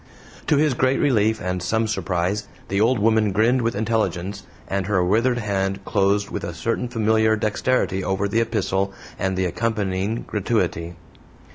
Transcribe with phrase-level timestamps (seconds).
[0.47, 5.05] To his great relief and some surprise the old woman grinned with intelligence, and her
[5.05, 10.95] withered hand closed with a certain familiar dexterity over the epistle and the accompanying gratuity.